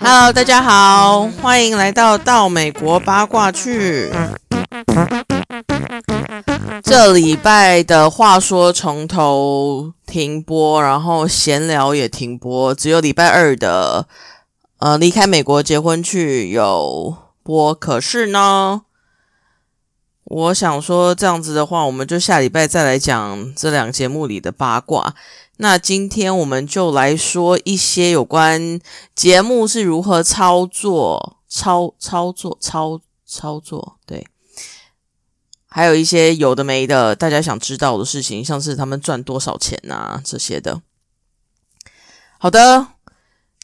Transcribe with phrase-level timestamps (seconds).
[0.00, 4.12] Hello，大家好，欢迎来到到美国八卦去。
[6.82, 14.06] 这礼拜的话说从头停播，然后闲聊也停播，只有礼拜二的
[14.78, 17.74] 呃离开美国结婚去有播。
[17.74, 18.82] 可是呢，
[20.26, 25.14] 我想说这样子的话，我们就下礼拜再来讲这两个节目里的八卦。
[25.58, 28.80] 那今天我们就来说一些有关
[29.14, 34.26] 节目是如何操作、操操作、操操作，对，
[35.66, 40.82] 还有一些有的没的，大家想知道的事情，像是他们赚多少钱啊这些的。
[42.38, 42.88] 好的，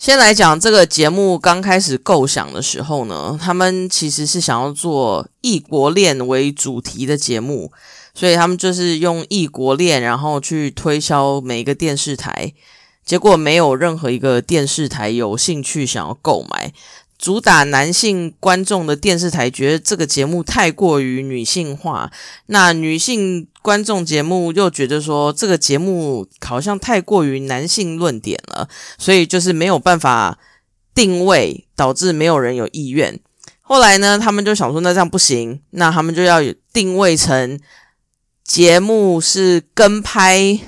[0.02, 7.70] 先来讲这个节目刚开始构想的时候呢，他们其实是想要做异国恋为主题的节目。
[8.12, 12.52] 所以他们就是用异国恋，然后去推销每一个电视台，
[13.04, 16.72] 结果没有任何一个电视台有兴趣想要购买。
[17.22, 22.10] 主打男性观众的电视台觉得这个节目太过于女性化，
[22.46, 30.36] 那女性观众节目又觉得说这个节目好像太过于男性论点了，所以就是没有办法
[30.92, 33.20] 定位，导致没有人有意愿。
[33.60, 36.40] 后来呢，他们就想说，那这样不行，那他们就要
[36.72, 37.60] 定位成。
[38.42, 40.58] 节目是跟拍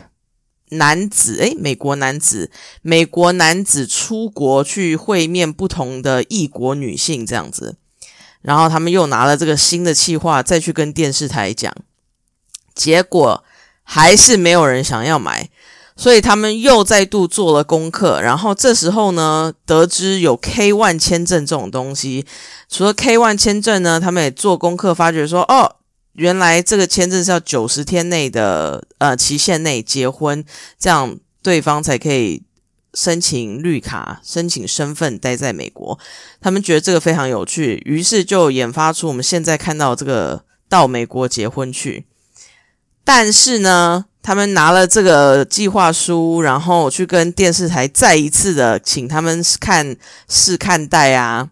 [0.78, 2.50] 男子，诶，美国男子，
[2.82, 7.76] 美国男子出国去会面不同的异国女性这样子，
[8.42, 11.74] 然后他们又拿了这个新的企划再去跟电视台讲，
[12.74, 13.42] 结果
[13.82, 15.48] 还是没有人想要买，
[15.96, 22.26] 所以他们又再度做了功课，然后这时候呢，得知有 K one 签证这种东西，
[22.68, 25.76] 除了 K one 签证呢，他们也做功课，发觉说，哦。
[26.14, 30.44] 原来这个签证是要九十天内的呃期限内结婚，
[30.78, 32.42] 这样对方才可以
[32.94, 35.98] 申请绿卡、申请身份待在美国。
[36.40, 42.06] 他们觉得这个非常有趣，于是就研发出我们现在看到这个到美国结婚去。
[43.02, 49.96] 但是呢，他们拿了这个计划书，然后去跟电视台再一次的请他们看
[50.28, 51.50] 试看待啊，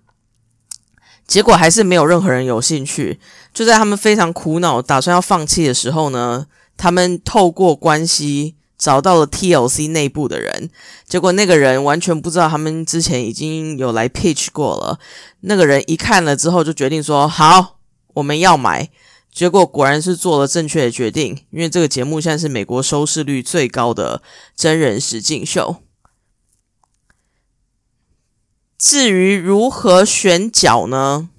[1.27, 3.19] 结果还是没有任何人有兴趣。
[3.53, 6.47] 就在他们非常苦恼、打算要放弃的时候呢，
[6.77, 10.71] 他们透过关系找到了 TLC 内部的人。
[11.07, 14.99] 结果那个人完全不知道他们之前已经有来 pitch 过了。
[15.41, 17.79] 那个人一看了之后，就决定说：“好，
[18.15, 18.91] 我们要买。”
[19.31, 24.23] 结果果然是做了正确的决定，因为这个节目现在是美国收视率最高的
[24.55, 25.77] 真人实境秀。
[28.77, 31.31] 至于如何选角呢？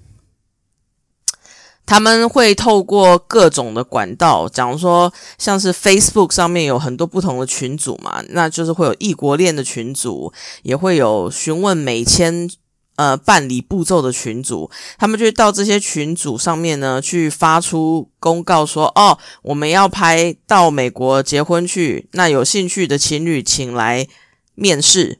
[1.86, 12.48] 他们会透过各种的管道，假如说像是 Facebook 上面有很多不同的群组嘛，那就是会有异国恋的群组，也会有询问美签
[12.96, 24.06] 呃办理步骤的群组，他们就到这些群组上面呢去发出公告说，哦，我们要拍到美国结婚去，那有兴趣的情侣请来
[24.54, 25.18] 面试。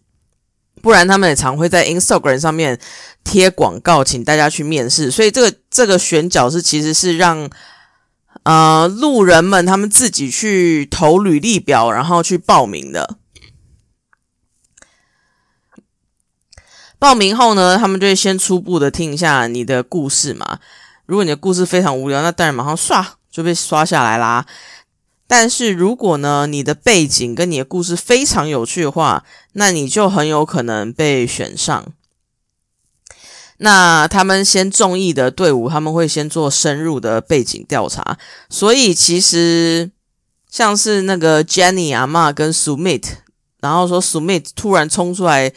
[0.84, 2.78] 不然他们也常会在 Instagram 上面
[3.24, 5.10] 贴广告，请大家去面试。
[5.10, 7.48] 所以这个这个选角是其实是让
[8.42, 13.16] 呃路人们他们自己去投履历表，然后去报名的。
[16.98, 20.58] 报名后呢，他们就会先初步的听一下你的故事嘛。
[21.06, 24.44] 如果你的故事非常无聊，那当然马上刷就被刷下来啦。
[25.26, 29.24] 但是如果呢，你的背景跟你的故事非常有趣的话，
[29.54, 31.86] 那你就很有可能被选上。
[33.58, 38.18] 那他们先中意的队伍，他们会先做深入的背景调查。
[38.50, 39.90] 所以其实
[40.50, 43.04] 像是那个 Jenny 阿妈跟 Sumit，
[43.60, 45.52] 然后说 Sumit 突然冲出来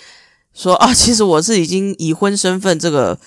[0.54, 3.20] 说啊，其实我是已经已婚身份这个。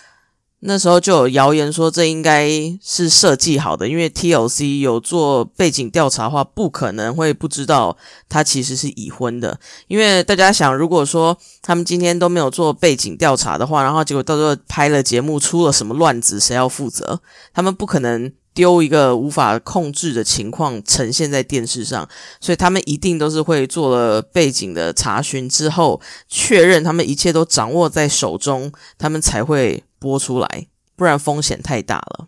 [0.63, 2.51] 那时候就有谣言说这应该
[2.83, 7.97] 是设计好的，因为 TLC 有做背景调查的话，不可能会不知道
[8.29, 9.59] 他其实是已婚的。
[9.89, 17.23] 因为大家想，如果说他们今天都没有做背景调查的话，然后结果到时候拍了节目出了什么乱子，谁要负责？
[17.55, 22.07] 他们不可能丢一个无法控制的情况呈现在电视上，
[22.39, 29.83] 所以他们一定都是会做了背景的查询之后，确认他们一切都掌握在手中，他们才会。
[30.01, 30.67] 播出来，
[30.97, 32.27] 不然风险太大了。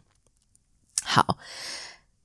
[1.03, 1.37] 好，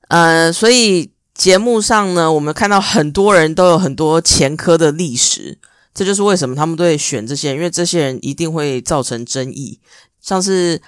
[0.06, 5.58] 呃，所以节目上呢，我们看到很多人都有很多前科的历史，
[5.92, 9.80] 这就是为什么他们都会选这些人，因为这些人一定会造成争议。
[10.20, 10.80] 像是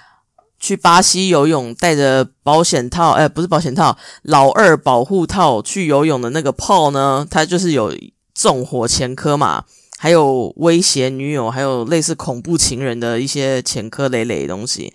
[0.59, 7.93] 去巴西游泳，带着保险套，哎，不是保险套，老二保护套去游泳的那个 Paul 呢，他就是有
[8.33, 9.65] 纵火前科嘛，
[10.01, 14.91] 还有威胁女友，还有类似恐怖情人的一些前科累累的东西。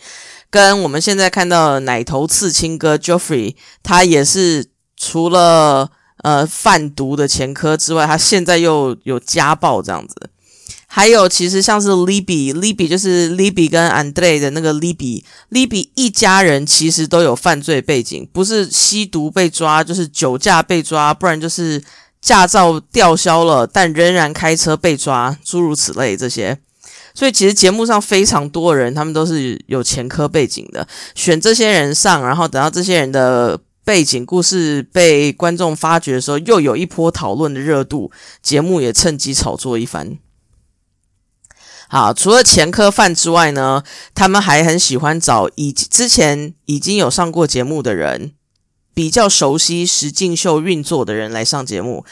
[0.50, 3.55] 跟我们现在看到的奶头刺青哥 Joffrey，
[3.85, 4.67] 他也是
[4.97, 5.93] 除了
[6.25, 10.31] 呃贩毒的前科之外，他现在又有家暴这样子。
[10.88, 21.81] 还有，其实像是 Libby，Libby 就是 Libby 跟 Andre 的那个 Libby，Libby 一家人其实都有犯罪背景，不是吸毒被抓，就是酒驾被抓，不然就是
[22.26, 26.58] 驾照吊销了，但仍然开车被抓，诸如此类这些。
[27.14, 38.11] 所以其实节目上非常多人，他们都是有前科背景的，选这些人上，然后等到这些人的背景故事被观众发掘的时候，又有一波讨论的热度，
[38.43, 40.19] 节目也趁机炒作一番。
[41.88, 43.84] 好，除了前科犯之外呢，
[44.17, 48.32] 他们还很喜欢找已之前已经有上过节目的人，
[48.97, 52.03] 比较熟悉实境秀运作的人来上节目，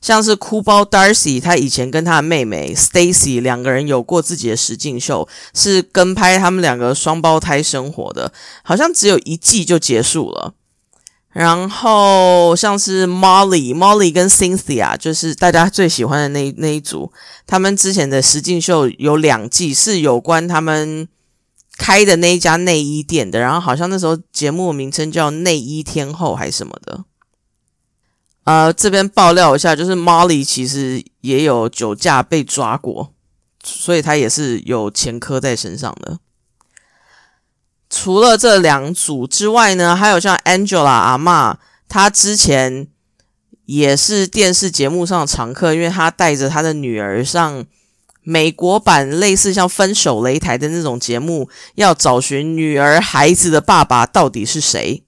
[0.00, 8.32] 像是哭包 Darcy，他以前跟他的妹妹 Stacy 两个人有过自己的实境秀，是跟拍他们两个双胞胎生活的，
[8.62, 10.54] 好像只有一季就结束了。
[11.32, 17.12] 然后像是 Molly、Molly 跟 Cynthia，就是大家最喜欢的那那一组。
[17.46, 21.06] 他们之前的实境秀有两季，是有关他们
[21.80, 23.40] 开的那一家内衣店的。
[23.40, 27.04] 然后好像那时候节目名称叫《内衣天后》还是什么的。
[28.44, 33.14] 呃，这边爆料一下，就是 Molly 其实也有酒驾被抓过，
[33.62, 36.18] 所以他也是有前科在身上的。
[37.88, 42.88] 除了这两组之外呢，还有像 Angela 阿妈，她之前
[43.66, 47.64] 也是电视节目上的常客，因为她带着她的女儿上
[48.22, 55.04] 美国版类似像分手擂台的那种节目，要找寻女儿孩子的爸爸到底是谁。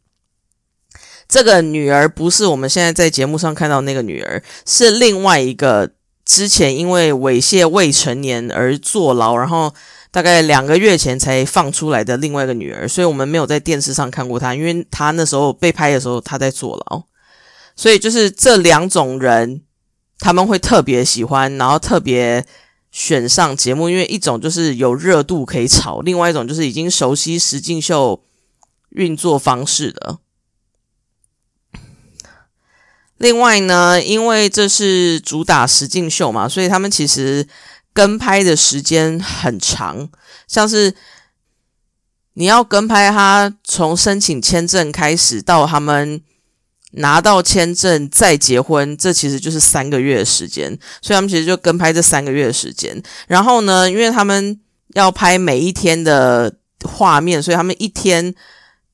[1.29, 5.93] 这个女儿不是我们现在在节目上看到那个女儿，是另外一个
[6.25, 9.75] 之前因为猥亵未成年而坐牢，然后。
[10.13, 17.05] 大概两个月前才放出来的另外一个女儿，所以我们没有在电视上看过她，因为她那时候被拍的时候她在坐牢，
[17.75, 19.63] 所以就是这两种人
[20.19, 22.45] 他们会特别喜欢，然后特别
[22.93, 28.23] 选上节目，因为一种就是有热度可以炒，另外一种就是已经熟悉实境秀
[28.91, 30.19] 运作方式的。
[33.17, 37.49] 另外呢，因为这是主打实境秀嘛，所以他们其实。
[37.95, 40.09] 跟拍的时间很长，
[40.49, 40.95] 像是
[42.33, 46.23] 你要跟拍他从申请签证开始到他们
[46.93, 50.69] 拿到签证再结婚，这其实就是三个月的时间。
[51.01, 53.03] 所以他们其实就跟拍这三个月的时间。
[53.27, 54.61] 然后呢，因为他们
[54.95, 56.55] 要拍每一天的
[56.85, 58.35] 画面，所以他们一天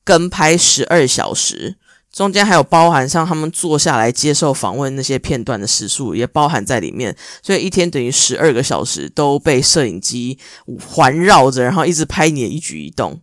[0.03, 1.77] 跟拍十二小时。
[2.11, 10.39] 中间还有包含像他们坐下来接受访问那些片段的时数也包含在里面，所以一天等于十二个小时都被摄影机
[10.87, 13.21] 环绕着，然后一直拍你的一举一动。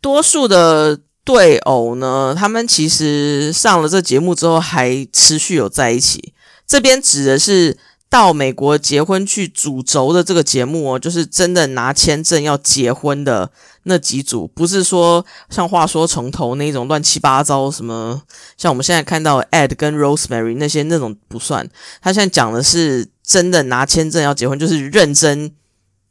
[0.00, 6.32] 多数的对偶呢，他们其实上了这节目之后还持续有在一起。
[6.66, 7.78] 这边指的是
[8.08, 13.50] 到美国结婚去主轴的这个节目哦，就是真的拿签证要结婚的。
[13.84, 18.22] 那几组不是说像话说从头那种乱七八糟什么，
[18.56, 21.68] 像我们现在看到 Ed 跟 Rosemary 那些那种不算。
[22.00, 25.52] 他现在讲的是真的拿签证要结婚，就是认真，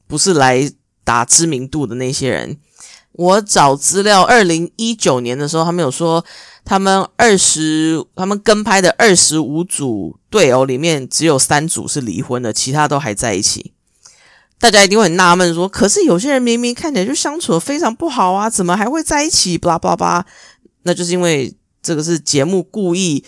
[0.05, 0.69] 不是来
[1.05, 2.57] 打知名度的那些人。
[3.13, 6.23] 我找资料，二零一九年的时候，他们有说
[6.63, 13.73] 他们二十他们跟拍的二十五组队友里面，只有三组是离婚的，其他都还在一起。
[14.59, 20.25] 大家一定会很纳闷，说：“可是有些人明明看起来就相处的非常不好啊，怎么还会在一起？”巴拉巴拉巴，
[20.83, 23.25] 那就是因为这个是节目故意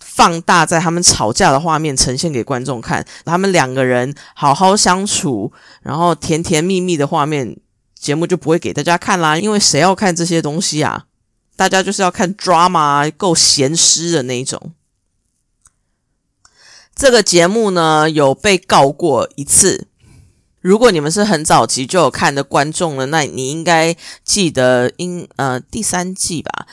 [0.00, 5.52] 放大在他们吵架的画面呈现给观众看，他们两个人好好相处，
[5.82, 7.56] 然后甜甜蜜蜜的画面，
[8.04, 9.38] 节目就不会给大家看啦。
[9.38, 11.06] 因为谁要看这些东西啊？
[11.56, 14.74] 大家就是要看 drama 够咸湿的那一种。
[16.94, 19.88] 这个节目呢，有被告过一次。
[20.60, 26.66] 如果你们是很早期就有看的观众了，那你应该记得，应呃第三季吧，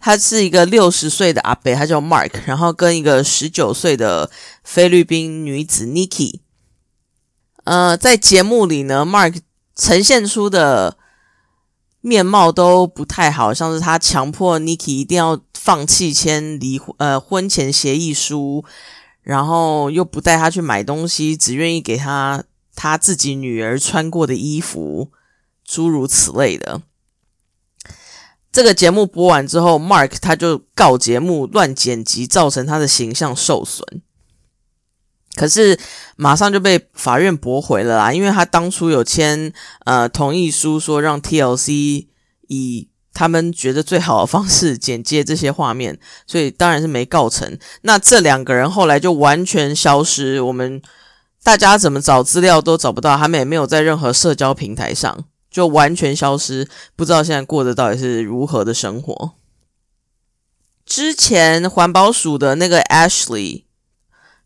[0.00, 4.30] 他是一个六十岁的阿伯，他叫 Mark，然后跟一个十九岁的
[4.64, 6.40] 菲律宾女子 Niki
[7.64, 9.40] 呃，在节目里呢，Mark
[9.78, 10.98] 呈现出的
[12.02, 18.62] 面貌都不太好，像是他强迫 Niki 一定要放弃签离婚呃婚前协议书，
[19.22, 22.44] 然后又不带他去买东西，只愿意给他。
[22.80, 25.10] 他自己女儿穿过的衣服，
[25.64, 26.80] 诸如此类的。
[28.52, 33.84] 这个节目播完之后，Mark 他就告节目乱剪辑，造成他的形象受损。
[35.38, 35.78] 可是
[36.16, 39.52] 马上就被法院驳回了啦，因为他当初有签
[39.84, 42.08] 呃同意书，说让 TLC
[42.48, 47.56] 以他们觉得最好的方式剪接这些画面，所以当然是没告成。
[47.82, 50.82] 那这两个人后来就完全消失，我们
[51.44, 59.34] 大家怎么找资料都找不到，他们也没有在任何社交平台上，就完全消失，不知道现在过的到底是如何的生活。
[60.84, 63.67] 之前环保署的那个 Ashley。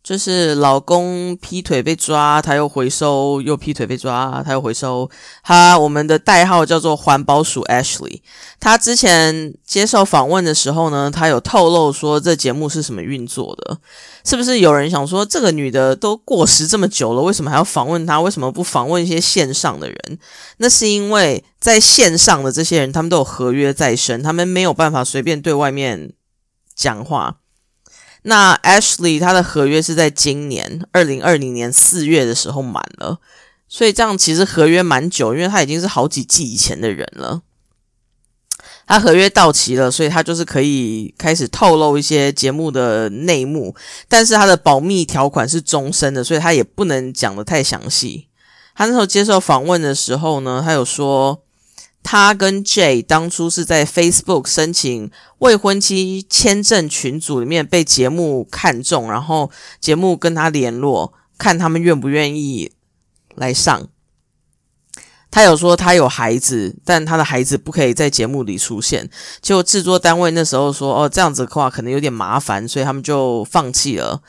[0.02, 5.08] 就是老公劈腿被抓，他又回收；又劈腿被抓，他又回收。
[5.44, 8.20] 他我们的代号叫做环保鼠 Ashley。
[8.58, 13.78] 他之前接受访问的时候呢，他有透露说这节目是什么运作的。
[14.24, 18.20] 是不是有人想说，这个女的都过时这么久了，为什么还要访问她？
[18.20, 20.18] 为什么不访问一些线上的人？
[20.56, 26.12] 那是因为在线上的这些人，他们都有合约在身，他们没有办法随便对外面
[26.74, 27.36] 讲话。
[28.22, 33.18] 那 Ashley 他的合约是在今年二零二零年四月的时候满了，
[33.68, 37.42] 所以这样其实合约蛮久，因为他已经是好几季以前的人了。
[38.86, 43.74] 他合约到期了，所以他就是可以开始透露一些节目的内幕，
[44.08, 48.28] 但是他的保密条款是终身的，所以他也不能讲的太详细。
[48.74, 51.42] 他那时候接受访问的时候呢，他有说。
[52.02, 62.72] 他跟 J 当初是在 Facebook 申请未婚妻签证群组里面被节目看中，然后节目跟他联络，看他们愿不愿意
[63.34, 63.88] 来上。
[65.30, 69.08] 他有说他有孩子，但他的孩子不可以在节目里出现。
[69.40, 74.20] 结果制作单位那时候说：“哦，这样子的话可能有点麻烦，所以他们就放弃了。”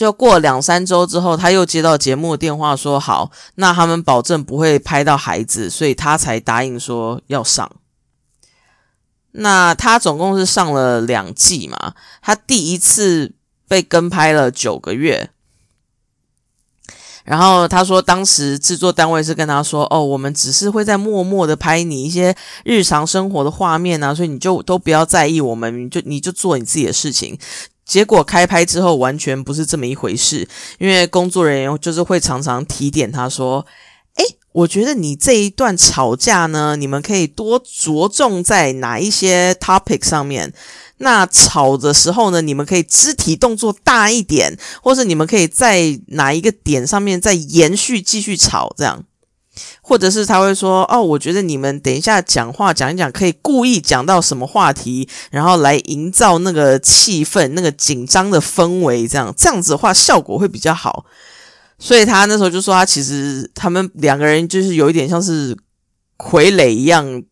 [0.00, 7.70] 就过两三周之后，他又接到节目的电话，说好，那他们保证不会拍到孩子，所以他才答应说要上。
[9.32, 11.92] 那他总共是上了两季嘛，
[12.22, 13.34] 他第一次
[13.68, 15.28] 被跟拍了九个月，
[17.24, 27.38] 然后他说当时制作单位是跟他说，哦，我们只是会在默默的拍你一些日常生活的画面啊，所以你就都不要在意我们，就你就做你自己的事情。
[27.90, 33.66] 结果开拍之后完全不是这么一回事，因为工作人员就是会常常提点他说
[34.14, 40.52] ：“哎，我觉得你这一段吵架呢，你们可以多着重在哪一些 topic 上面。
[40.98, 49.02] 那吵的时候呢，你们可以肢体动作大一点，或是你们可以在哪一个点上面再延续继续吵这样。”
[49.90, 61.04] 或者是他会说哦，我觉得你们等一下讲话讲一讲，可以故意讲到什么话题，然后来营造那个气氛、那个紧张的氛围，这样这样子的话效果会比较好。
[61.76, 65.56] 所以他那时候就说，他其实他们两个人就是有一点像是
[66.16, 67.24] 傀儡一样，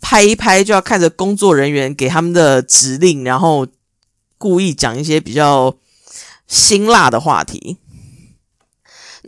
[0.00, 3.66] 拍一拍就要看着工作人员给他们的指令，然后
[4.38, 5.76] 故意讲一些比较
[6.46, 7.76] 辛辣的话题。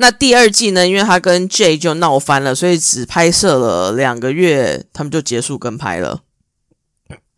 [0.00, 0.88] 那第二季呢？
[0.88, 6.22] 因为他跟 J 就闹翻了，所以只拍摄了两个月，他们就结束跟拍了。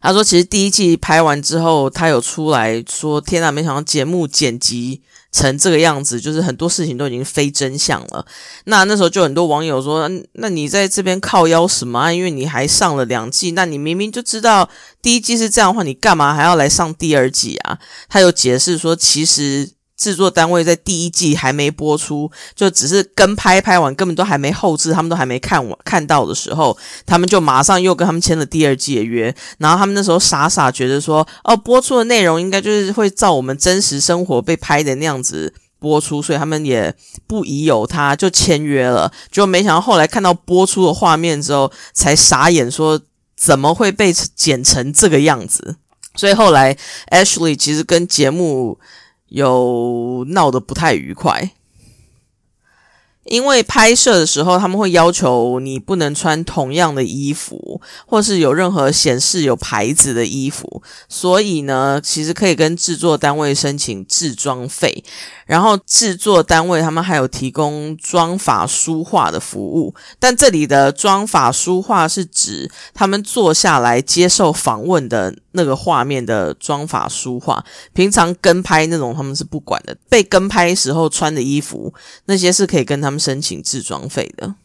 [0.00, 5.02] 他说，其实第一季拍完之后，他有出来说：“天哪，没想到节目剪辑
[5.32, 8.24] 成这个样子，就是很多事情都已经非真相了。”
[8.66, 12.12] 那那时候就很多网友说：“那你在这边靠腰什么啊？
[12.12, 14.70] 因为你还上了两季，那你明明就知道
[15.02, 19.70] 第一季是这样的话，你干嘛还要来上第二季啊？”他有解释说，其实。
[19.96, 29.32] 制作单位在第一季还没播出，就只是跟拍拍完，根本都还没后置，他们都还没看完看到的时候，他们就马上又跟他们签了第二季的约。
[29.58, 36.92] 然后他们那时候傻傻觉得说，哦，播出的内容应该就是会照我们真实生活被拍的那样子播出，所以他们也
[37.28, 39.12] 不疑有他，就签约了。
[39.30, 43.00] 就没想到后来看到播出的画面之后，才傻眼，说
[43.36, 45.76] 怎么会被剪成这个样子？
[46.16, 46.76] 所以后来
[47.10, 48.80] Ashley 其实跟节目。
[49.32, 51.52] 有闹得不太愉快。
[53.24, 65.04] 因为拍摄的时候，他们会要求你不能穿同样的衣服，或是有任何显示有牌子的衣服，所以呢，其实可以跟制作单位申请制装费。
[65.44, 77.62] 然后制作单位他们还有提供妆法书画的服务，但这里的妆法书画是指他们坐下来接受访问的那个画面的妆法书画，
[77.92, 79.94] 平常跟拍那种他们是不管的。
[80.08, 81.92] 被跟拍时候穿的衣服
[82.26, 84.56] 那些是可以跟他们申请制装费的。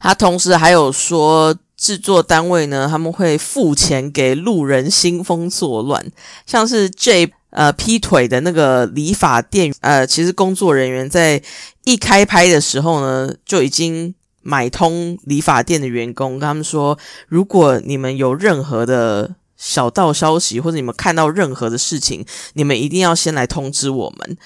[0.00, 6.10] 他同时还有说，制作单位呢他们会付钱给路人兴风作乱，
[6.46, 7.34] 像是 J。
[7.50, 11.42] 呃劈腿的那个理发店，呃，其实工作人员在
[11.84, 16.98] 一开拍的时候呢，就已经买通理发店的员工，跟他们说，
[17.28, 24.36] 如果你们有任何的小道消息，或者你们看到任何的事情，你们一定要先来通知我们。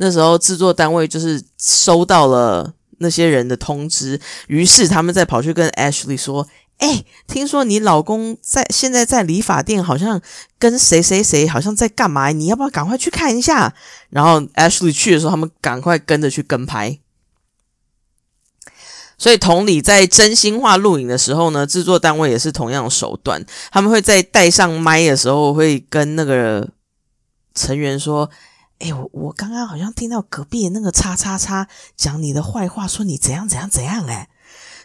[0.00, 6.46] 那时候制作单位就是收到了那些人的通知，于是他们再跑去跟 Ashley 说
[6.78, 10.22] ：“哎，听说你老公在现在在理发店，好像
[10.56, 12.30] 跟谁谁谁好像在干嘛？
[12.30, 13.74] 你要不要赶快去看一下？”
[14.10, 17.00] 然后 Ashley 去的时候，他们赶快跟着去跟拍。
[19.18, 26.68] 所以同理，在真心话录影的时候呢，制作单位也是同样的手段，他们会在带上麦的时候，会跟那个
[27.52, 28.30] 成员说。
[28.78, 31.66] 哎，我我刚刚好像听到隔壁那个叉叉叉
[31.96, 34.28] 讲你的坏话，说你怎样怎样怎样哎，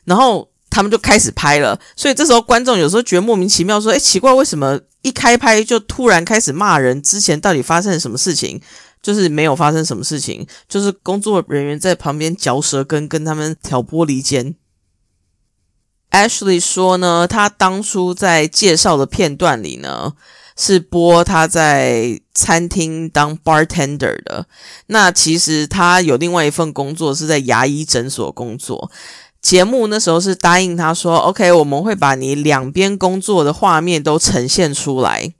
[0.05, 7.01] 然后他们就开始拍了，所以这时候观众有时候觉得莫名其妙，说哎奇怪，为什么一开拍就突然开始骂人？
[7.01, 8.59] 之前到底发生了什么事情？
[9.03, 14.55] 就是没有发生什么事情，就是工作人员在旁边嚼舌根，跟他们挑拨离间。
[16.09, 20.13] Ashley 说呢，他当初在介绍的片段里呢。
[20.55, 24.45] 是播他在餐厅当 bartender 的。
[24.87, 28.91] 那其实他有另外一份工作是在牙医诊所工作。
[29.41, 35.33] 节目那时候是答应他说：“OK，我们会把你两边工作的画面都呈现出来。”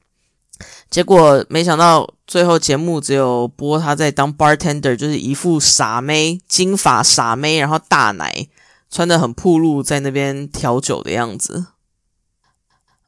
[0.91, 8.47] 结果没想到最后节目只有播他在当 bartender，就是一副傻妹、金发傻妹，然后大奶，
[8.91, 11.67] 穿的很暴露，在那边调酒的样子。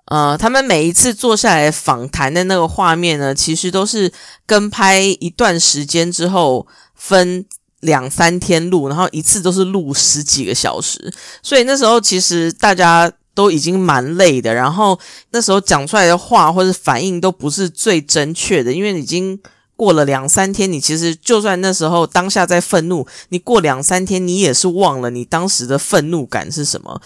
[0.05, 4.12] 呃，他们每一次坐下来访谈的那个画面呢，其实都是
[4.45, 7.43] 跟拍一段时间之后分
[7.79, 15.00] 两三天录，然后一次都是录十几个小时，所以那时候其实大家都已经蛮累的，然后
[15.31, 19.39] 那时候讲出来的话或者反应都不是最正确的，因为已经
[19.75, 27.01] 过了两三天，你其实就算那时候当下在愤怒，你过两三天你也是忘了你当时的愤怒感是什么。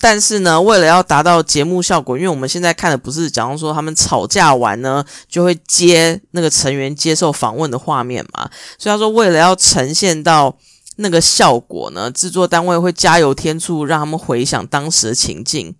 [0.00, 10.56] 但是呢，为了要达到节目效果，因为我们现在看的不是，假如说他们吵架完呢，就会接那个成员接受访问的画面嘛，所以他说，为了要呈现到
[10.96, 15.74] 那个效果呢，制作单位会加油添醋，让他们回想当时的情境。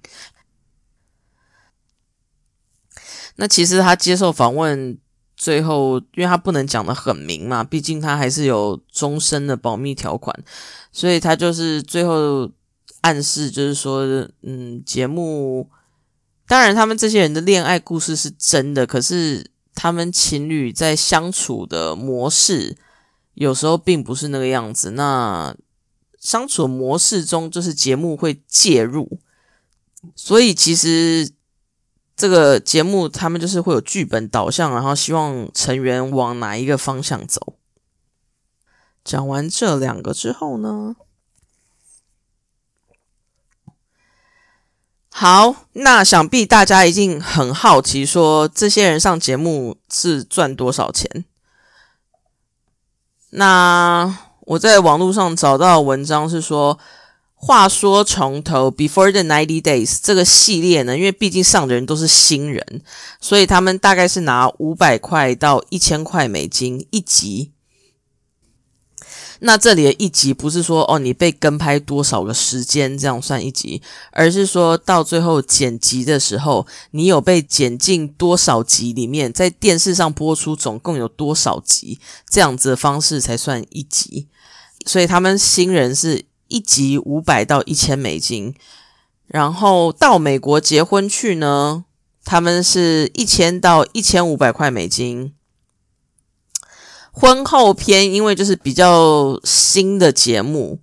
[3.36, 4.98] 那其实他接受访问
[5.36, 10.34] 最后，因为他不能讲的很明嘛，毕竟他还是有终身的保密条款，
[10.90, 12.50] 所以他就是最后。
[13.00, 14.02] 暗示就是说，
[14.42, 15.70] 嗯，节目
[16.46, 22.76] 当然他们这些人的恋爱故事是真的，可是他们情侣在相处的模式
[23.34, 24.90] 有时候并不是那个样子。
[24.92, 25.54] 那
[26.18, 29.20] 相处模式中，就是节目会介入，
[30.16, 31.30] 所以其实
[32.16, 37.54] 这个节目他们就是会有剧本导向，然后希望成员往哪一个方向走。
[39.04, 40.96] 讲完这两个之后呢？
[45.20, 51.24] 好，那想必大家一定很好奇，说这些人上节目是赚多少钱？
[53.30, 56.78] 那我在网络上找到文章是说，
[57.34, 62.82] 话说从头，Before the Ninety Days 这个系列呢，因为毕竟上的人都是新人，
[63.20, 67.50] 所以他们大概是拿五百块到一千块美金一集。
[69.40, 84.26] 那这里的一集不是说哦，你被跟拍多少个时间这样算一集，而是说到最后剪辑的时候，你有被剪进多少集里面，在电视上播出总共有多少集，这样子的方式才算一集。
[84.86, 88.54] 所以他们新人是一集五百到一千美金，
[89.26, 91.84] 然后到美国结婚去呢，
[92.24, 95.34] 他们是一千到一千五百块美金。
[97.20, 100.78] 婚后篇，因为就是比较新的节目，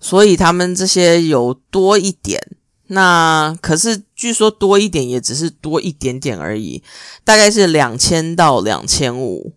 [0.00, 2.40] 所以他们这些有多一点。
[2.86, 6.82] 那可是据说多一点也只是多一点点而已，
[7.24, 9.52] 大概是两千到两千五。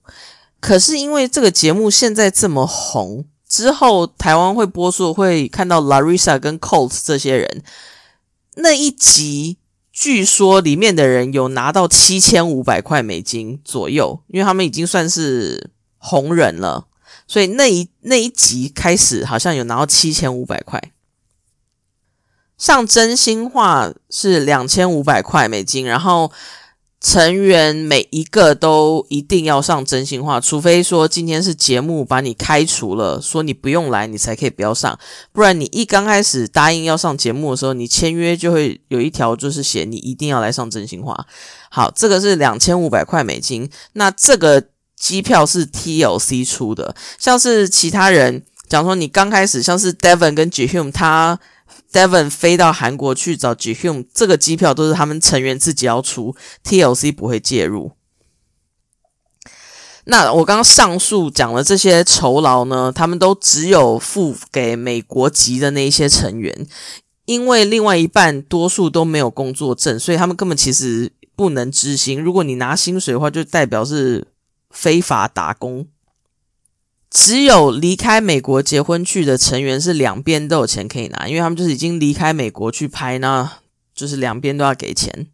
[0.60, 7.64] 可是因为这个节目现在这么红，之后台湾会播出，会看到 Larissa 跟 Colt 这些人
[8.56, 9.58] 那一集，
[9.94, 15.72] 据说里面的人有拿到七千五百块美金左右，因为他们已经算是。
[16.00, 16.88] 红人了，
[17.28, 20.82] 所以那一那一集开始好像有拿到七千五百块，
[22.58, 26.32] 上真心话是两千五百块美金，然后
[27.02, 35.00] 成员每一个都一定要上真心话，除非说今天是节目把你开除了，说你不用来，你才可以不要上。
[35.32, 41.26] 不然你一刚开始答应要上节目的时候，你签约就会有一条就是写你一定要来上真心话。
[41.70, 43.70] 好，这个是两千五百块美金。
[43.94, 44.66] 那这个
[45.00, 51.40] 机票是 TLC 出的，像是其他人讲说你刚开始像是 Devon 跟 Jihum 他。
[51.92, 57.94] Devon 飞到韩国去找 Jihum，这个机票都是他们成员自己要出，TLC 不会介入。
[60.06, 66.68] 那我刚刚上述讲的这些酬劳呢，他们都只有付给美国籍的那一些成员，
[67.26, 72.22] 因为另外一半多数都没有工作证，所以他们根本其实不能执行。
[72.22, 74.28] 如果你拿薪水的话，就代表是
[74.70, 75.88] 非法打工。
[77.10, 83.60] 只有离开美国结婚去的成员是两边都有钱可以拿，因为他们就是已经离开美国去拍，那
[83.96, 85.28] 就是两边都要给钱。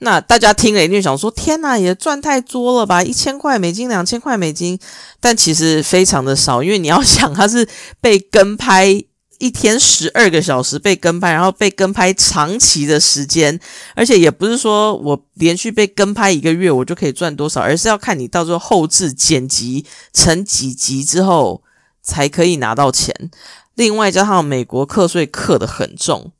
[0.00, 3.02] 那大家听了一定想说：“天哪，也赚太多了吧？
[3.04, 4.78] 一千块美金，两千块美金。”
[5.20, 7.68] 但其实非常的少，因为你要想，他是
[8.00, 9.04] 被跟拍。
[9.40, 13.58] 一天十二个小时被跟拍，然后被跟拍长期的时间，
[13.96, 21.62] 而且也不是说我连续被跟拍一个月我就可以赚多少，而是要看你到时候后置剪辑成几集之后
[22.02, 23.30] 才可以拿到钱。
[23.74, 26.32] 另外加上美国课税课的很重，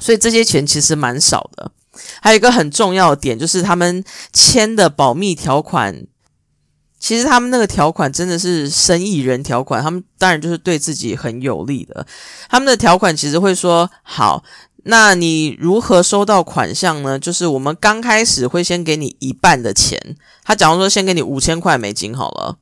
[0.00, 1.70] 所以这些钱其实蛮少的。
[2.20, 6.06] 还有一个很重要的点就是他们签的保密条款。
[7.06, 12.04] 其实他们那个条款真的是生意人条款，他们当然就是对自己很有利的。
[12.48, 14.42] 他们的条款其实会说：好，
[14.82, 17.16] 那你如何收到款项呢？
[17.16, 22.56] 就是我们刚开始会先给你一半的钱，他假如说先给你五千块美金好了。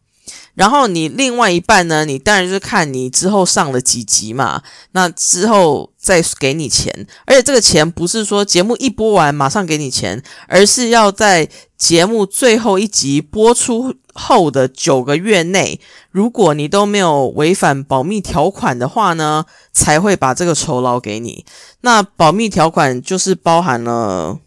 [0.54, 2.04] 然后你另外一半呢？
[2.04, 7.06] 你当然就是看你之后上了几集嘛，那之后再给你钱。
[7.24, 15.78] 而且这个钱不是说节目一播完马上给你钱，而是要在节目最后一集播出后的九个月内，
[16.10, 21.44] 如果你都没有违反保密条款的话呢，才会把这个酬劳给你。
[21.82, 24.38] 那保密条款就是包含了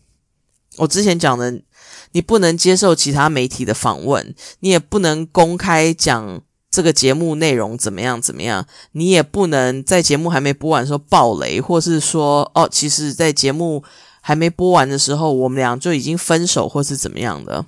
[0.77, 1.61] 我之前讲的。
[2.13, 13.83] 你不能接受其他媒体的访问，你也不能公开讲这个节目内容怎么样怎么样，你也不能在节目还没播完的时候爆雷，或是说哦，其实，在节目
[14.21, 17.65] 还没播完的时候，我们俩就已经分手，或是怎么样的，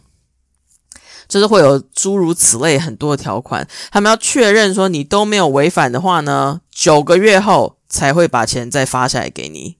[1.29, 9.77] 就是会有诸如此类很多的条款，他们要确认说你都没有违反的话呢，九个月后才会把钱再发下来给你。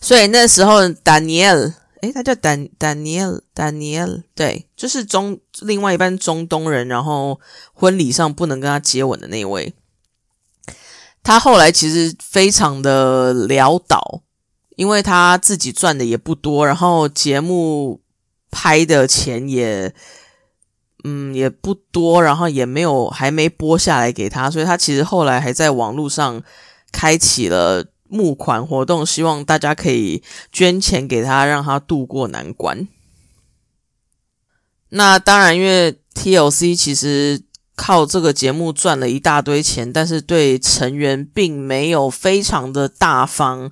[0.00, 7.40] 所以那时候，Daniel，诶，他叫 Dan Daniel，Daniel，对，就是中另外一半中东人，然后
[7.72, 9.72] 婚礼上不能跟他接吻的那位，
[11.22, 14.20] 他后来其实非常的潦倒，
[14.76, 18.02] 因为他自己赚的也不多，然后节目
[18.54, 19.92] 拍的钱也，
[21.02, 26.40] 嗯，也不多，然后也没有还没播下来给他，所以他其实后来还在网络上
[26.92, 27.86] 开启了。
[28.06, 32.86] 募款活动，希望大家可以捐钱给他，让他渡过难关。
[34.90, 37.42] 那当然，因为 TLC 其实
[37.74, 43.68] 靠这个节目赚了一大堆钱，但是对成员并没有非常的大方，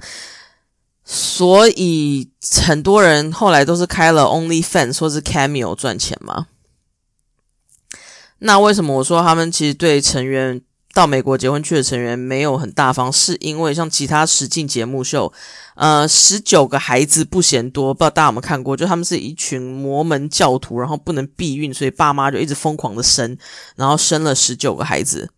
[1.04, 2.30] 所以
[2.64, 6.46] 很多人后来都是开了 OnlyFans 或是 Cameo 赚钱嘛。
[8.38, 10.62] 那为什么我说他们其实对成员？
[10.94, 15.32] 到美国结婚去的成员没有很大方，是因为像其他实境节目秀，
[15.74, 18.76] 呃，十九个孩子不嫌多，不知道大家有没有看过？
[18.76, 23.38] 就他们是一群摩门教徒，然后不能避孕，所以爸妈就一直疯狂的生，
[23.76, 25.30] 然后生了十九个孩子。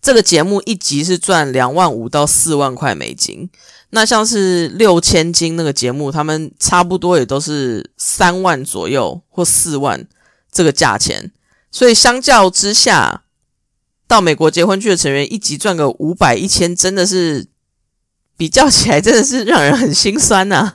[0.00, 3.50] 这个节目一集是赚两万五到四万块美金，
[3.94, 10.06] 那像是六千金那个节目，他们差不多也都是三万左右或四万
[10.52, 11.32] 这个价钱，
[11.70, 13.22] 所以相较之下。
[14.06, 17.46] 到美国结婚去的成员一集赚个五百一千，真的是
[18.36, 20.74] 比较起来，真的是让人很心酸呐。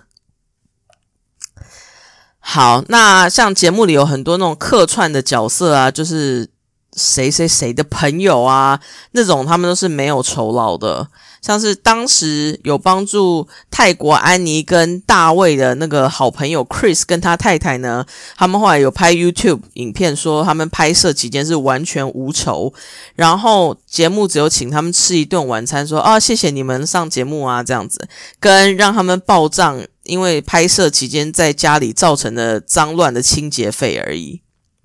[2.39, 6.49] 好，那像节目里有很多那种客串的角色啊，就是
[6.95, 11.10] 谁谁谁的朋友啊，那种他们都是没有酬劳的。
[11.41, 22.73] 像是当时有帮助泰国安妮跟大卫的那个好朋友 Chris 跟他太太呢，他们后来有拍 YouTube 影片，说他们拍摄期间是完全无酬，
[23.15, 28.08] 然后节目只有请他们吃一顿晚餐，说啊谢谢你们上节目啊这样子，
[28.39, 34.41] 跟让他们报账，因为拍摄期间在家里造成的脏乱的清洁费而已。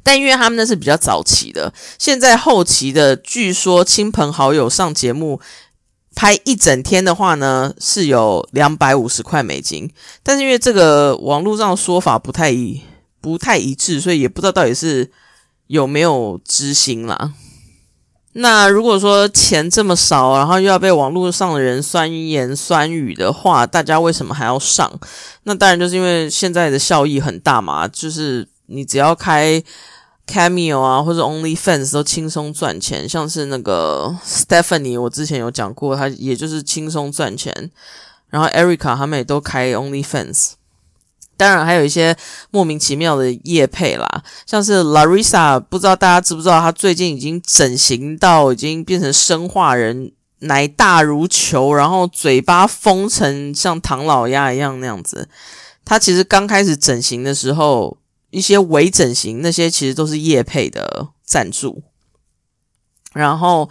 [0.06, 5.40] 但因为他们那是比较早期的，现在后期的，据说亲朋好友上节目。
[6.14, 9.90] 拍一整天的话呢，是有两百五十块美金。
[10.22, 12.80] 但是因为这个网络上的说法不太一
[13.20, 15.10] 不太一致，所以也不知道到底是
[15.66, 17.32] 有没有知心啦。
[18.36, 24.90] 那如果说钱这么少，然后又要被网络上的人酸言酸语的话，大家为什么还要上？
[25.44, 29.62] 那当然就是因为现在的效益很大嘛，就是你只要开
[30.26, 37.70] Cameo 啊或者 OnlyFans 都轻松赚钱，像是那个 Stephanie，我之前有讲过，他也就是轻松赚钱，
[38.30, 40.52] 然后 Erica 他们也都开 OnlyFans。
[41.36, 42.16] 当然，还有一些
[42.52, 55.28] 莫名其妙的叶配啦，像是 Larissa，不知道大家知不知道，她最近已经整形到已经变成生化人，奶大如球，然后嘴巴封成像唐老鸭一样那样子。
[55.84, 57.96] 她其实刚开始整形的时候，
[58.34, 61.84] 一些微整形那些其实都是叶配的赞助。
[63.12, 63.70] 然后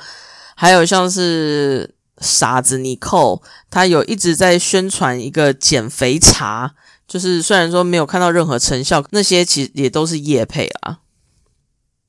[0.55, 6.75] 还有像是傻子尼寇，他有一直在宣传一个减肥茶。
[7.05, 10.99] 就是虽然说没有看到任何成效，那些其实也都是业配啊。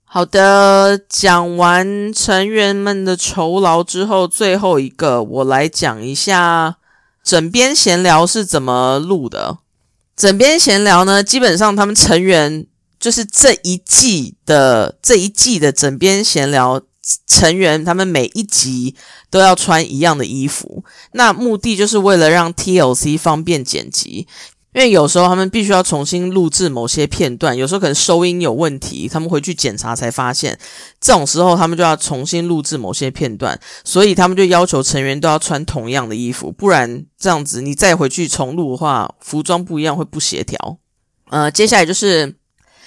[0.04, 6.76] 好的，讲完成员们的酬劳之后，最后一个我来讲一下
[7.24, 9.58] 枕边闲聊是怎么录的。
[10.16, 12.66] 枕边闲聊呢，基本上他们成员
[13.00, 16.80] 就是这一季的这一季的枕边闲聊
[17.26, 18.94] 成员，他们每一集
[19.28, 24.26] 都要穿一样的衣服，那目的就是为了让 TLC 方便剪辑。
[24.74, 30.58] 因为有时候他们必须要重新录制某些片段，有时候可能收音有问题，他们回去检查才发现，
[31.00, 40.78] 这种时候他们就要重新录制某些片段，所以他们就要求成员都要穿同样的衣服，不然这样子你再回去重录的话，服装不一样会不协调。
[41.30, 42.34] 呃，接下来就是。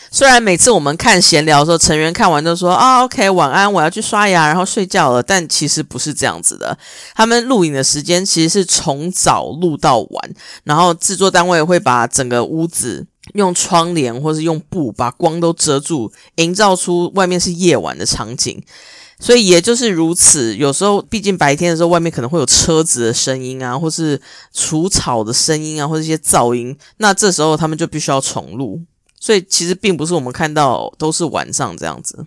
[0.10, 5.22] 虽然每次我们看闲聊的时候，成员看完都说啊，OK，晚安，我要去刷牙，然后睡觉了。
[5.22, 6.78] 但其实不是这样子的，
[7.14, 18.64] 他们录影的时间其实是从早录到晚，然后制作单位会把整个屋子用窗帘或是用布把光都遮住，营造出外面是夜晚的场景。
[19.20, 24.22] 所以也就是如此，有时候毕竟白天的时候，外面可能会有车子的声音啊，或是
[24.54, 28.80] 除草的声音啊，或者一些噪音，那这时候他们就必须要重录。
[29.28, 32.26] 所以其实并不是我们看到都是晚上这样子，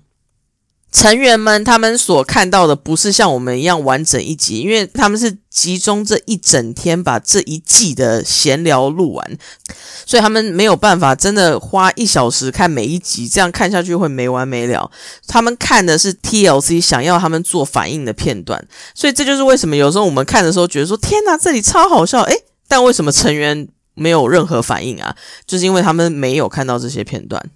[0.93, 9.39] 成员们他们所看到的不是像我们一样完整一集，因为他们是集中这一整天把这一季的闲聊录完，
[10.05, 14.91] 所以他们没有办法真的花一小时看每一集，这样看下去会没完没了。
[15.27, 18.63] 他们看的是 TLC 想要他们做反应的片段，
[18.95, 23.67] 所以这就是为什么有时候我们看的时候觉得说天哪，这里超好笑，诶，但为什么成员？
[24.01, 25.15] 没有任何反应啊，
[25.47, 27.51] 就是因为他们没有看到这些片段。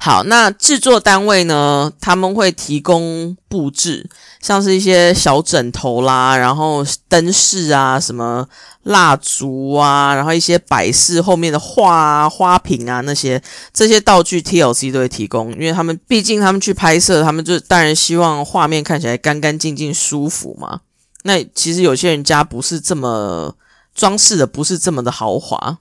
[0.00, 1.92] 好，那制作单位呢？
[2.00, 4.08] 他们会提供布置，
[4.40, 8.48] 像是一些小枕头啦，然后灯饰啊，什么
[8.84, 13.42] 蜡烛啊，然后一些摆饰后面的画啊、花瓶啊那些
[13.74, 20.80] 这些道具，TLC 都会提供，因为他们毕竟他们去拍摄，他们就当然希望画面看起来干干净净、舒服嘛。
[21.24, 23.56] 那其实有些人家不是这么。
[23.98, 25.78] 装饰的不是这么的豪华，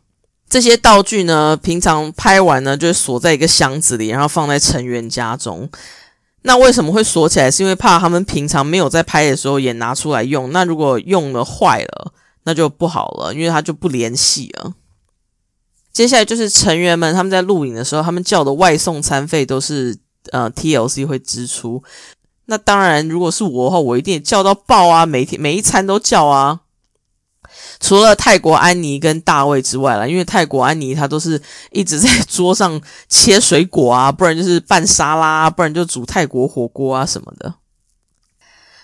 [0.49, 5.69] 这些道具呢，平常拍完呢，就锁在一个箱子里，然后放在成员家中。
[6.41, 7.51] 那为什么会锁起来？
[7.51, 10.51] 是因为怕他们平常没有在拍的时候也拿出来用。
[10.51, 12.11] 那如果用了坏了，
[12.45, 14.73] 那就不好了，因为它就不联系了。
[15.93, 19.95] 接下来就是成员们他们在录影的时候，他们叫的外送餐费都是
[20.31, 21.83] 呃 TLC 会支出。
[22.45, 26.61] 那当然，如果是我的话，我一定叫到爆啊，每天每一餐都叫啊。
[27.79, 37.53] 除了泰国安妮跟大卫之外啦，因为泰国安妮她都是一直在桌上切水果啊，不然就是拌沙拉，不然就煮泰国火锅啊什么的。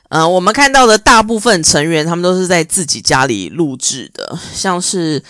[0.10, 5.24] 嗯，我们看到的大部分成员他们都是在自己家里录制的，像是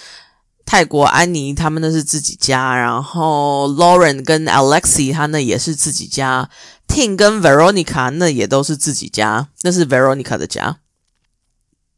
[0.65, 6.49] 泰国安妮他们那是自己家，然后 Lauren 跟 Alexi 他那也是自己家
[6.87, 10.77] ，Tin 跟 Veronica 那也都是自己家，那是 Veronica 的家。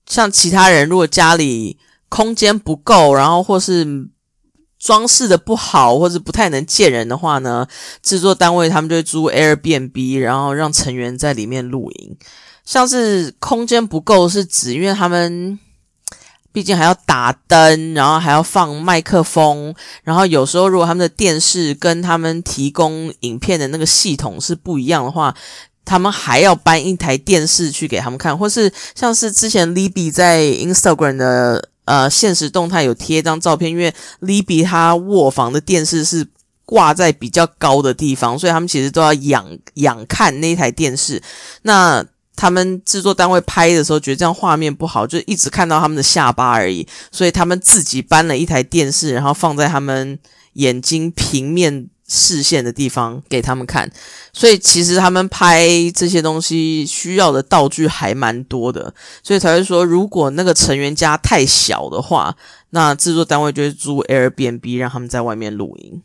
[0.05, 1.77] 像其他人，如果家里
[2.09, 4.07] 空间不够，然后或是
[4.79, 7.67] 装饰的不好，或是不太能见人的话呢，
[8.03, 12.17] 制作单位他们就会租 Airbnb，然后让成员在里面露营。
[12.63, 15.59] 像是空间不够，是指因为他们
[16.51, 25.35] 毕竟还要打灯，然后还要放麦克风，然后有时候如果他们的电视跟他们提供影片的那个系统是不一样的话。
[25.85, 36.27] 他们还要搬一台电视去给他们看，或是像是之前 Libby 在 Instagram 的呃现实动态有贴一张照片，因为 Libby 他卧房的电视是
[36.65, 39.45] 挂在比较高的地方，所以他们其实都要仰
[39.75, 41.21] 仰看那台电视。
[41.61, 42.03] 那
[42.35, 50.17] 他们制作单位拍的时候觉得这样画面不好，就一直看到他们的下巴而已，所以他们自己搬了一台电视，然后放在他们
[50.53, 53.91] 眼睛平面视线的地方给他们看。
[54.33, 62.35] 所以其实他们拍这些东西需要的道具还蛮多的，所以才会说，如果那个成员家太小的话，
[62.71, 66.01] 那制作单位就会租 Airbnb 让他们在外面露营。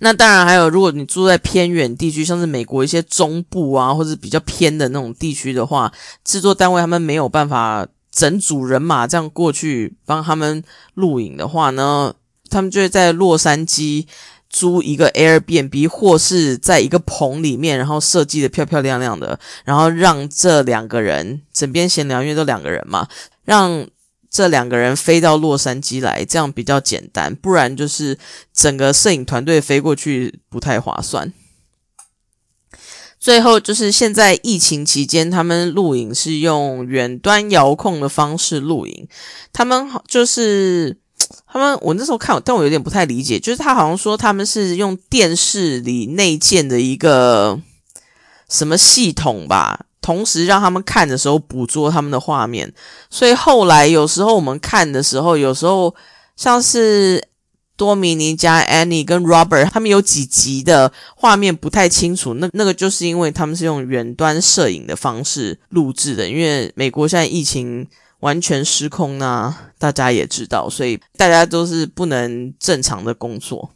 [0.00, 5.92] 那当然还有，如果你住在偏远地区，像是美国一些中部啊，或者比较偏的那种地区的话，
[6.24, 10.62] 制作单位他们没有办法整组人马这样过去帮他们
[10.94, 12.12] 录影的话呢，
[12.50, 14.06] 他们就会在洛杉矶
[14.54, 23.08] 租一个 Airbnb，或是在一个棚里面，然后设计的漂漂亮亮的，然后让这两个人枕边闲聊，因为都两个人嘛，
[23.44, 23.86] 让。
[24.30, 28.18] 这两个人飞到洛杉矶来，这样比较简单，不然就是
[28.52, 31.32] 整个摄影团队飞过去不太划算。
[33.20, 39.06] 最后就是现在疫情期间，他们录影是用远端遥控的方式录影。
[39.52, 40.98] 他们就是
[41.54, 47.60] 他们，我那时候看，但我有点不太理解，就是他好像说他们是用电视里内建的一个
[48.48, 49.86] 什么系统吧。
[50.00, 52.70] 同时让他们看的时候捕捉他们的画面，
[53.08, 55.94] 所以后来有时候我们看的时候，有时候
[56.36, 57.26] 像是
[57.74, 67.86] 多米尼加安妮跟 Robert 他们有几集的画面不太清楚，那那个就是因为他们是用远端摄影的方式录制的，因为美国现在疫情
[68.24, 73.70] 完全失控呢，大家也知道，所以大家都是不能正常的工作。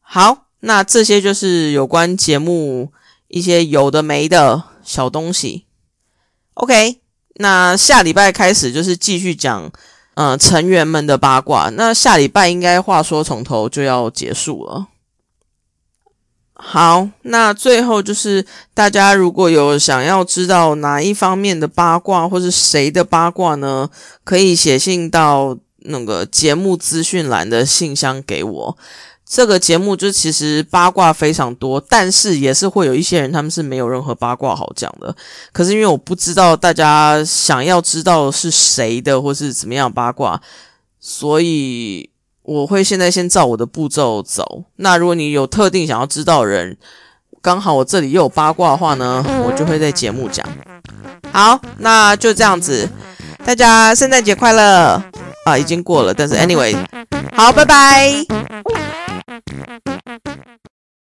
[0.00, 2.92] 好，那这些就是有关节目
[3.28, 4.64] 一些有的没的。
[4.82, 5.66] 小东西
[6.54, 7.00] ，OK，
[7.34, 9.70] 那下礼拜开始就是继续讲，
[10.14, 11.68] 嗯，成员们的八卦。
[11.68, 14.88] 那下礼拜应该话说从头就要结束了。
[16.62, 18.44] 好，那最后就是
[18.74, 23.88] 大家如果有想要知道哪一方面的八卦，或是谁的八卦呢，
[24.24, 28.78] 可以写信到那个节目资讯栏的信箱给我。
[29.24, 35.14] 这个节目就其实八卦非常多，但是也是会有一些人他们是没有任何八卦好讲的。
[35.52, 40.40] 可是因为我不知道大家想要知道是谁的或是怎么样八卦，
[40.98, 42.09] 所以
[42.50, 44.64] 我会现在先照我的步骤走。
[44.74, 46.76] 那如果你有特定想要知道人，
[47.40, 50.44] 刚好我这里又有八卦的话呢，我就会在节目讲。
[51.30, 52.88] 好，那就这样子，
[53.46, 55.00] 大家圣诞节快乐
[55.44, 55.56] 啊！
[55.56, 56.76] 已经过了，但是 anyway，
[57.36, 58.24] 好，拜拜。